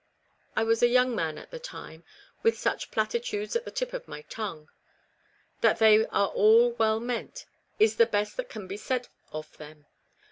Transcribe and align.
I 0.55 0.63
was 0.63 0.81
a 0.81 0.87
young 0.87 1.15
man 1.15 1.37
at 1.37 1.51
the 1.51 1.59
time, 1.59 2.03
with 2.41 2.57
such 2.57 2.89
platitudes 2.89 3.55
at 3.55 3.65
the 3.65 3.69
tip 3.69 3.93
of 3.93 4.07
my 4.07 4.23
tongue. 4.23 4.67
That 5.59 5.77
they 5.77 6.07
are 6.07 6.29
all 6.29 6.71
well 6.71 6.99
meant 6.99 7.45
is 7.77 7.97
the 7.97 8.07
best 8.07 8.35
that 8.37 8.49
can 8.49 8.65
be 8.65 8.77
said 8.77 9.09
of 9.31 9.55
them. 9.57 9.85